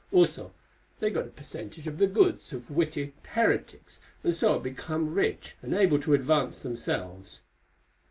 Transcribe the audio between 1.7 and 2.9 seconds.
of the goods of